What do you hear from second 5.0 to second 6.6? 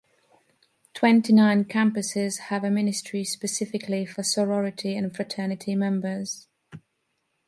fraternity members.